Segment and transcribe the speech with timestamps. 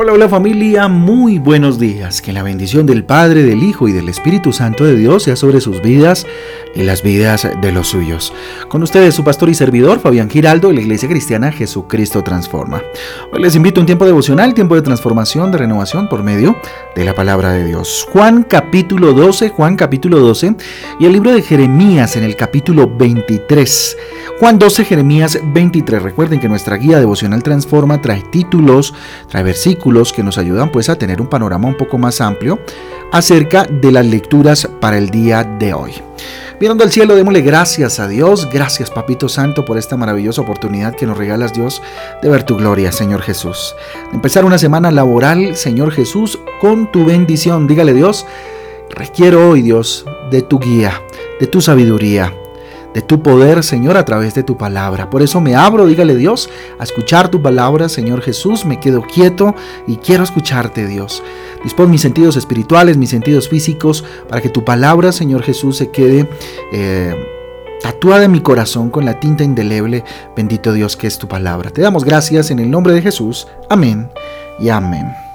[0.00, 2.22] Hola, hola familia, muy buenos días.
[2.22, 5.60] Que la bendición del Padre, del Hijo y del Espíritu Santo de Dios sea sobre
[5.60, 6.24] sus vidas
[6.72, 8.32] y las vidas de los suyos.
[8.68, 12.80] Con ustedes su pastor y servidor Fabián Giraldo de la Iglesia Cristiana Jesucristo Transforma.
[13.32, 16.56] Hoy les invito a un tiempo devocional, tiempo de transformación, de renovación por medio
[16.94, 18.06] de la palabra de Dios.
[18.12, 20.54] Juan capítulo 12, Juan capítulo 12
[21.00, 23.96] y el libro de Jeremías en el capítulo 23.
[24.38, 26.00] Juan 12, Jeremías 23.
[26.00, 28.94] Recuerden que nuestra guía devocional Transforma trae títulos,
[29.26, 32.58] trae versículos que nos ayudan pues a tener un panorama un poco más amplio
[33.10, 35.92] acerca de las lecturas para el día de hoy.
[36.60, 41.06] Mirando al cielo, démosle gracias a Dios, gracias Papito Santo por esta maravillosa oportunidad que
[41.06, 41.80] nos regalas Dios
[42.20, 43.74] de ver tu gloria, Señor Jesús.
[44.12, 47.66] Empezar una semana laboral, Señor Jesús, con tu bendición.
[47.66, 48.26] Dígale Dios,
[48.90, 51.00] requiero hoy Dios de tu guía,
[51.40, 52.34] de tu sabiduría,
[52.94, 55.10] de tu poder, Señor, a través de tu palabra.
[55.10, 58.64] Por eso me abro, dígale Dios, a escuchar tu palabra, Señor Jesús.
[58.64, 59.54] Me quedo quieto
[59.86, 61.22] y quiero escucharte, Dios.
[61.62, 66.28] Dispón mis sentidos espirituales, mis sentidos físicos, para que tu palabra, Señor Jesús, se quede
[66.72, 67.14] eh,
[68.00, 70.04] en mi corazón con la tinta indeleble.
[70.36, 71.70] Bendito Dios que es tu palabra.
[71.70, 73.46] Te damos gracias en el nombre de Jesús.
[73.68, 74.08] Amén
[74.58, 75.27] y amén.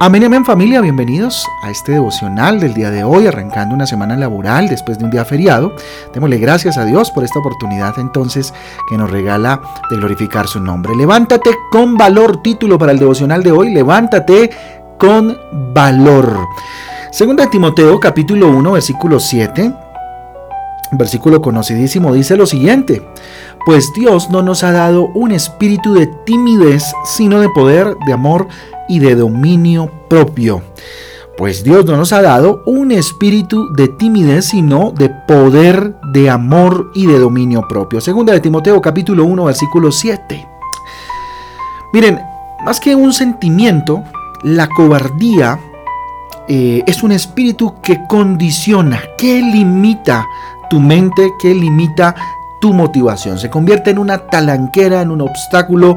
[0.00, 4.68] Amén, amén familia, bienvenidos a este devocional del día de hoy, arrancando una semana laboral
[4.68, 5.74] después de un día feriado.
[6.14, 8.54] Démosle gracias a Dios por esta oportunidad entonces
[8.88, 10.94] que nos regala de glorificar su nombre.
[10.94, 14.50] Levántate con valor, título para el devocional de hoy, levántate
[14.98, 15.36] con
[15.74, 16.46] valor.
[17.10, 19.72] Segunda Timoteo capítulo 1 versículo 7,
[20.92, 23.02] versículo conocidísimo, dice lo siguiente,
[23.68, 28.48] pues Dios no nos ha dado un espíritu de timidez, sino de poder, de amor,
[28.88, 30.62] y de dominio propio.
[31.36, 36.90] Pues Dios no nos ha dado un espíritu de timidez, sino de poder, de amor
[36.94, 38.00] y de dominio propio.
[38.00, 40.48] Segunda de Timoteo capítulo 1 versículo 7.
[41.92, 42.22] Miren,
[42.64, 44.02] más que un sentimiento,
[44.44, 45.60] la cobardía
[46.48, 50.24] eh, es un espíritu que condiciona, que limita
[50.70, 52.14] tu mente, que limita
[52.60, 53.38] tu motivación.
[53.38, 55.96] Se convierte en una talanquera, en un obstáculo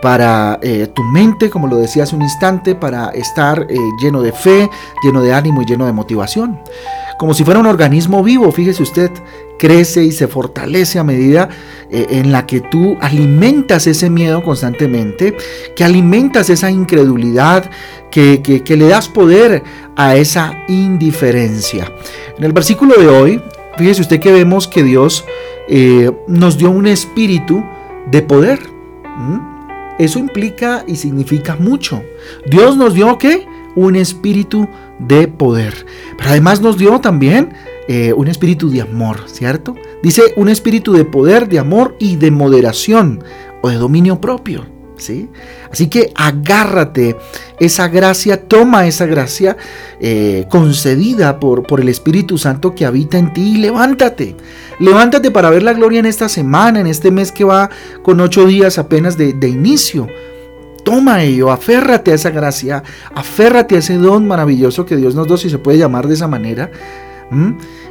[0.00, 4.32] para eh, tu mente, como lo decía hace un instante, para estar eh, lleno de
[4.32, 4.68] fe,
[5.04, 6.58] lleno de ánimo y lleno de motivación.
[7.18, 9.10] Como si fuera un organismo vivo, fíjese usted,
[9.58, 11.50] crece y se fortalece a medida
[11.90, 15.36] eh, en la que tú alimentas ese miedo constantemente,
[15.76, 17.70] que alimentas esa incredulidad,
[18.10, 19.62] que, que le das poder
[19.96, 21.92] a esa indiferencia.
[22.38, 23.42] En el versículo de hoy,
[23.76, 25.26] fíjese usted que vemos que Dios
[26.26, 27.62] nos dio un espíritu
[28.10, 28.58] de poder.
[29.98, 32.02] Eso implica y significa mucho.
[32.46, 33.46] Dios nos dio qué?
[33.76, 34.66] Un espíritu
[34.98, 35.86] de poder.
[36.16, 37.52] Pero además nos dio también
[37.86, 39.74] eh, un espíritu de amor, ¿cierto?
[40.02, 43.22] Dice un espíritu de poder, de amor y de moderación
[43.62, 44.64] o de dominio propio.
[45.00, 45.30] ¿Sí?
[45.72, 47.16] Así que agárrate
[47.58, 49.56] esa gracia, toma esa gracia
[49.98, 54.36] eh, concedida por, por el Espíritu Santo que habita en ti y levántate.
[54.80, 57.68] Levántate para ver la gloria en esta semana, en este mes que va
[58.02, 60.08] con ocho días apenas de, inicio.
[60.84, 62.82] Toma ello, aférrate a esa gracia,
[63.14, 66.26] aférrate a ese don maravilloso que Dios nos dio, si se puede llamar de esa
[66.28, 66.70] manera,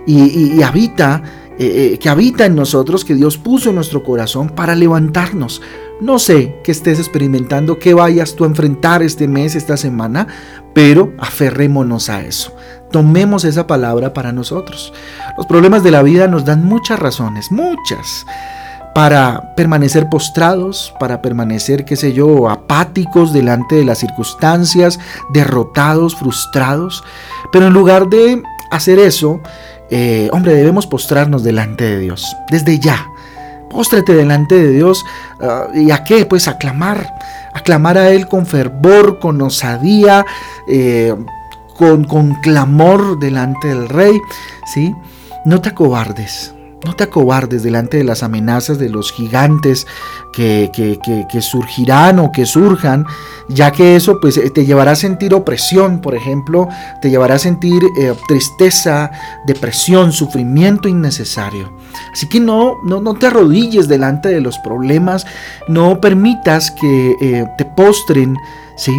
[0.07, 1.21] y, habita,
[1.59, 5.61] eh, eh, que habita en nosotros, que Dios puso en nuestro corazón para levantarnos,
[6.01, 10.27] no sé qué estés experimentando, qué vayas tú a enfrentar este mes, esta semana,
[10.73, 12.55] pero aferrémonos a eso.
[12.91, 14.93] Tomemos esa palabra para nosotros.
[15.37, 18.25] Los problemas de la vida nos dan muchas razones, muchas,
[18.95, 24.99] para permanecer postrados, para permanecer, qué sé yo, apáticos delante de las circunstancias,
[25.33, 27.03] derrotados, frustrados.
[27.51, 29.41] Pero en lugar de hacer eso,
[29.91, 33.05] eh, hombre, debemos postrarnos delante de Dios, desde ya
[33.69, 35.05] Póstrate delante de Dios.
[35.41, 36.25] Ah, ¿Y a qué?
[36.25, 37.13] Pues aclamar.
[37.53, 40.25] Aclamar a Él con fervor, con osadía,
[40.67, 41.15] eh,
[41.77, 44.19] con, con, clamor delante del Rey.
[44.73, 44.93] ¿sí?
[45.45, 46.53] No te acobardes.
[46.85, 49.85] No te acobardes delante de las amenazas de los gigantes
[50.31, 50.71] que,
[51.41, 53.05] surgirán o que surjan,
[53.49, 56.69] ya que eso pues, te llevará a sentir opresión, por ejemplo,
[57.01, 59.11] te llevará a sentir eh, tristeza,
[59.45, 61.69] depresión, sufrimiento innecesario.
[62.13, 65.25] Así que no, no, no, te arrodilles delante de los problemas,
[65.67, 68.37] no permitas que eh, te postren,
[68.77, 68.93] ¿sí?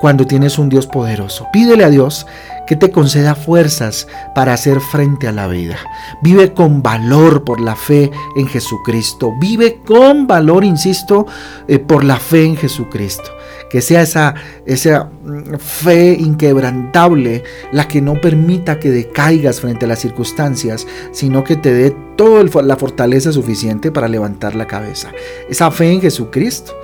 [0.00, 1.46] Cuando tienes un Dios poderoso.
[1.52, 2.26] Pídele a Dios
[2.66, 5.76] que te conceda fuerzas para hacer frente a la vida.
[6.22, 9.32] Vive con valor por la fe en Jesucristo.
[9.40, 11.26] Vive con valor, insisto,
[11.68, 13.30] eh, por la fe en Jesucristo.
[13.70, 14.34] Que sea esa,
[14.64, 17.42] esa mm, fe inquebrantable
[17.72, 22.44] la que no permita que decaigas frente a las circunstancias, sino que te dé toda
[22.62, 25.10] la fortaleza suficiente para levantar la cabeza.
[25.48, 26.74] Esa fe en Jesucristo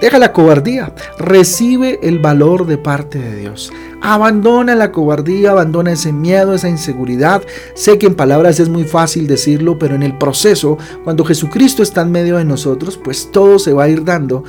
[0.00, 3.70] Deja la cobardía, recibe el valor de parte de Dios.
[4.00, 7.42] Abandona la cobardía, abandona ese miedo, esa inseguridad.
[7.74, 12.00] Sé que en palabras es muy fácil decirlo, pero en el proceso, cuando Jesucristo está
[12.00, 14.42] en medio de nosotros, pues todo se va a ir dando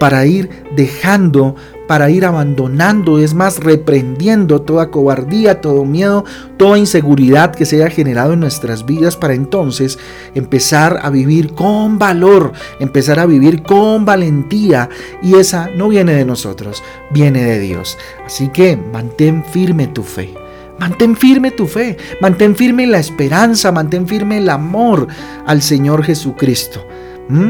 [0.00, 1.54] para ir dejando
[1.90, 6.24] para ir abandonando, es más, reprendiendo toda cobardía, todo miedo,
[6.56, 9.98] toda inseguridad que se haya generado en nuestras vidas para entonces
[10.36, 14.88] empezar a vivir con valor, empezar a vivir con valentía
[15.20, 17.98] y esa no viene de nosotros, viene de Dios.
[18.24, 20.32] Así que mantén firme tu fe.
[20.78, 25.08] Mantén firme tu fe, mantén firme la esperanza, mantén firme el amor
[25.44, 26.86] al Señor Jesucristo.
[27.28, 27.48] ¿Mm?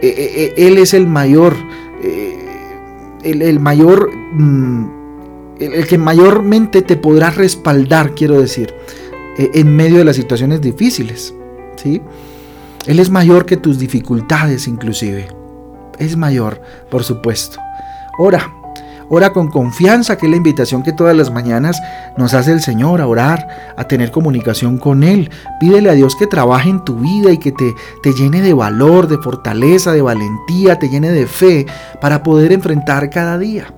[0.00, 1.56] E, e, e, Él es el mayor
[3.24, 8.74] el, mayor, mm, el, que mayormente te podrá respaldar, quiero decir,
[9.38, 11.34] eh, en medio de las situaciones difíciles.
[11.76, 12.02] ¿sí?
[12.86, 15.28] Él es mayor que tus dificultades inclusive.
[15.98, 16.60] Es mayor,
[16.90, 17.58] por supuesto.
[18.18, 18.52] Ora,
[19.14, 21.82] ora con confianza, que es la invitación que todas las mañanas
[22.16, 25.28] nos hace el Señor a orar, a tener comunicación con Él.
[25.60, 29.08] Pídele a Dios que trabaje en tu vida y que te, te llene de valor,
[29.08, 31.66] de fortaleza, de valentía, te llene de fe
[32.00, 33.74] para poder enfrentar cada día.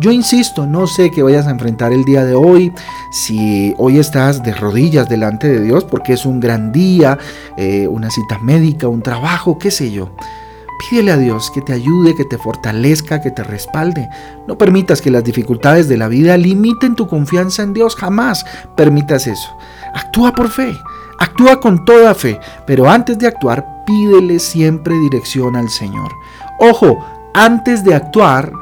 [0.00, 2.70] Yo insisto, no sé qué vayas a enfrentar el día de hoy,
[3.10, 7.16] si hoy estás de rodillas delante de Dios porque es un gran día,
[7.56, 10.10] eh, una cita médica, un trabajo, qué sé yo.
[10.78, 14.08] Pídele a Dios que te ayude, que te fortalezca, que te respalde.
[14.46, 17.96] No permitas que las dificultades de la vida limiten tu confianza en Dios.
[17.96, 18.44] Jamás
[18.76, 19.56] permitas eso.
[19.94, 20.76] Actúa por fe.
[21.18, 22.40] Actúa con toda fe.
[22.66, 26.10] Pero antes de actuar, pídele siempre dirección al Señor.
[26.58, 27.04] Ojo,
[27.34, 28.52] antes de actuar,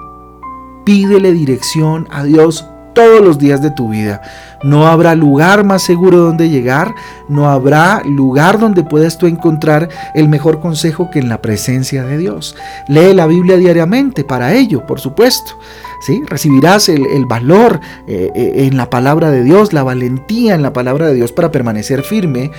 [0.84, 4.22] pídele dirección a Dios todos los días de tu vida.
[4.62, 6.94] No habrá lugar más seguro donde llegar,
[7.28, 12.18] no habrá lugar donde puedas tú encontrar el mejor consejo que en la presencia de
[12.18, 12.54] Dios.
[12.88, 15.52] Lee la Biblia diariamente para ello, por supuesto.
[16.06, 16.22] ¿sí?
[16.26, 21.08] Recibirás el, valor eh, eh, en la palabra de Dios, la valentía en la palabra
[21.08, 22.50] de Dios para permanecer firme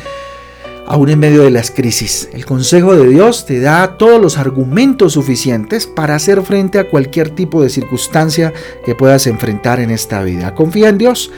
[0.88, 2.30] aún en medio de las crisis.
[2.34, 7.30] El consejo de Dios te da todos los argumentos suficientes para hacer frente a cualquier
[7.30, 8.54] tipo de circunstancia
[8.86, 10.56] que puedas enfrentar en esta vida.
[10.56, 11.32] Confía en Dios.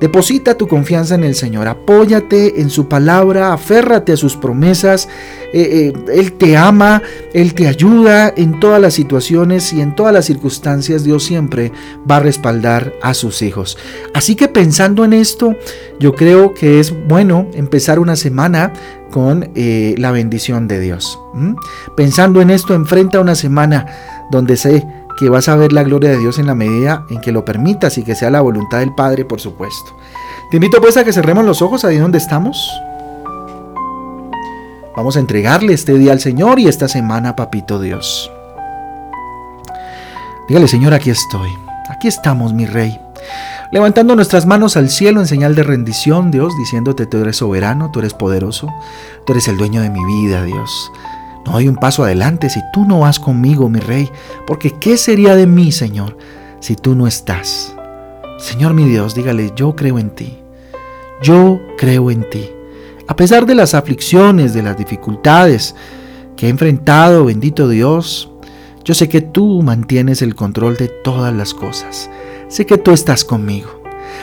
[0.00, 5.08] Deposita tu confianza en el Señor, apóyate en su palabra, aférrate a sus promesas.
[5.52, 7.02] Eh, eh, él te ama,
[7.32, 11.04] Él te ayuda en todas las situaciones y en todas las circunstancias.
[11.04, 11.72] Dios siempre
[12.08, 13.76] va a respaldar a sus hijos.
[14.14, 15.56] Así que pensando en esto,
[15.98, 18.72] yo creo que es bueno empezar una semana
[19.10, 21.18] con eh, la bendición de Dios.
[21.96, 23.86] Pensando en esto, enfrenta una semana
[24.30, 24.84] donde se
[25.18, 27.98] que vas a ver la gloria de Dios en la medida en que lo permitas
[27.98, 29.96] y que sea la voluntad del Padre, por supuesto.
[30.50, 32.70] Te invito pues a que cerremos los ojos ahí donde estamos.
[34.96, 38.30] Vamos a entregarle este día al Señor y esta semana, Papito Dios.
[40.48, 41.50] Dígale, Señor, aquí estoy.
[41.90, 43.00] Aquí estamos, mi Rey.
[43.72, 47.98] Levantando nuestras manos al cielo en señal de rendición, Dios, diciéndote, tú eres soberano, tú
[47.98, 48.72] eres poderoso,
[49.26, 50.90] tú eres el dueño de mi vida, Dios.
[51.48, 54.10] No hay un paso adelante si tú no vas conmigo, mi rey,
[54.46, 56.18] porque ¿qué sería de mí, Señor,
[56.60, 57.74] si tú no estás?
[58.38, 60.36] Señor mi Dios, dígale, yo creo en ti.
[61.22, 62.50] Yo creo en ti.
[63.06, 65.74] A pesar de las aflicciones, de las dificultades
[66.36, 68.30] que he enfrentado, bendito Dios,
[68.84, 72.10] yo sé que tú mantienes el control de todas las cosas.
[72.48, 73.77] Sé que tú estás conmigo.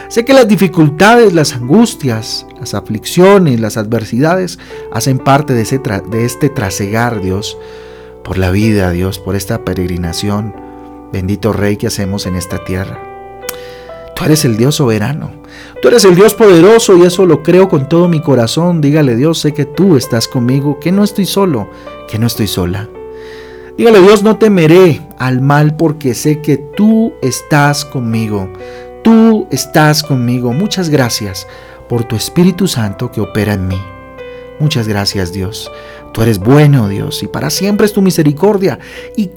[0.08, 4.60] Sé que las dificultades, las angustias, las aflicciones, las adversidades
[4.92, 7.58] hacen parte de, ese de este trasegar, Dios,
[8.24, 10.56] por la vida, Dios, por esta peregrinación,
[11.12, 13.00] bendito Rey que hacemos en esta tierra.
[14.16, 15.32] Tú eres el Dios soberano,
[15.82, 18.80] tú eres el Dios poderoso y eso lo creo con todo mi corazón.
[18.80, 21.68] Dígale Dios, sé que tú estás conmigo, que no estoy solo,
[22.08, 22.88] que no estoy sola.
[23.78, 28.50] Dígale Dios, no temeré al mal porque sé que tú estás conmigo.
[29.06, 30.52] Tú estás conmigo.
[30.52, 31.46] Muchas gracias
[31.88, 33.80] por tu Espíritu Santo que opera en mí.
[34.60, 35.72] Muchas gracias Dios.
[36.12, 38.80] Tú eres bueno, Dios, y para siempre es tu misericordia.
[39.16, 39.30] Y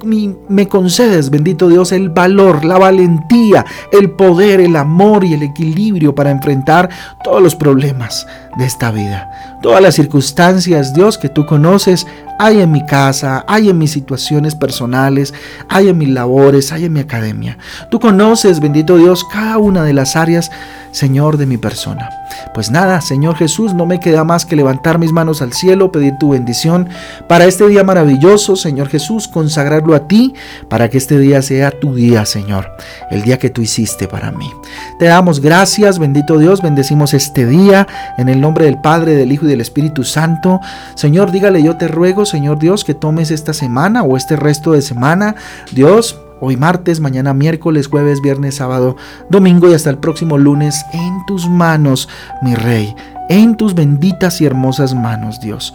[0.49, 6.15] me concedes, bendito Dios, el valor, la valentía, el poder, el amor y el equilibrio
[6.15, 6.89] para enfrentar
[7.23, 9.58] todos los problemas de esta vida.
[9.63, 12.07] Todas las circunstancias, Dios, que tú conoces,
[12.39, 15.35] hay en mi casa, hay en mis situaciones personales,
[15.69, 17.59] hay en mis labores, hay en mi academia.
[17.91, 20.51] Tú conoces, bendito Dios, cada una de las áreas,
[20.93, 22.09] Señor, de mi persona.
[22.55, 26.15] Pues nada, Señor Jesús, no me queda más que levantar mis manos al cielo, pedir
[26.19, 26.89] tu bendición
[27.29, 30.35] para este día maravilloso, Señor Jesús, consagrarlo a ti,
[30.69, 32.71] para que este día sea tu día, Señor,
[33.11, 34.51] el día que tú hiciste para mí.
[34.99, 37.87] Te damos gracias, bendito Dios, bendecimos este día
[38.17, 40.61] en el nombre del Padre, del Hijo y y del Espíritu Santo.
[40.95, 44.83] Señor, dígale, yo te ruego, Señor Dios, que tomes esta semana o este resto de
[44.83, 45.35] semana,
[45.73, 48.97] Dios, hoy martes, mañana miércoles, jueves, viernes, sábado,
[49.31, 52.09] domingo y hasta el próximo lunes en tus manos,
[52.43, 52.95] mi Rey,
[53.29, 55.75] en tus benditas y hermosas manos, Dios.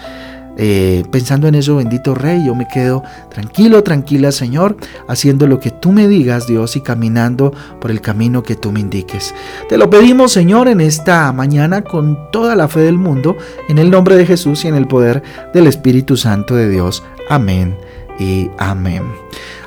[0.58, 5.72] Eh, pensando en eso, bendito Rey, yo me quedo tranquilo, tranquila, Señor, haciendo lo que
[5.72, 9.34] tú me digas, Dios, y caminando por el camino que tú me indiques.
[9.70, 13.36] Te lo pedimos, Señor, en esta mañana con toda la fe del mundo,
[13.68, 17.04] en el nombre de Jesús y en el poder del Espíritu Santo de Dios.
[17.30, 17.76] Amén
[18.20, 19.04] y amén.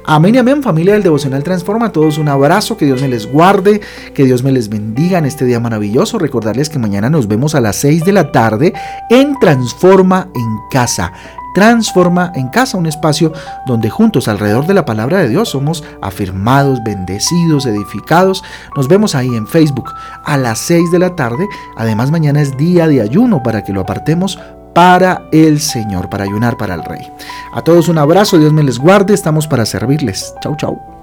[0.08, 1.86] Amén y amén, familia del Devocional Transforma.
[1.86, 3.80] A todos un abrazo, que Dios me les guarde,
[4.14, 6.20] que Dios me les bendiga en este día maravilloso.
[6.20, 8.72] Recordarles que mañana nos vemos a las 6 de la tarde
[9.10, 11.12] en Transforma en Casa.
[11.56, 13.32] Transforma en Casa, un espacio
[13.66, 18.44] donde juntos alrededor de la palabra de Dios somos afirmados, bendecidos, edificados.
[18.76, 19.90] Nos vemos ahí en Facebook
[20.24, 21.48] a las 6 de la tarde.
[21.76, 24.38] Además, mañana es día de ayuno para que lo apartemos
[24.76, 27.10] para el Señor, para ayunar para el Rey.
[27.54, 30.34] A todos un abrazo, Dios me les guarde, estamos para servirles.
[30.42, 30.95] Chau, chau.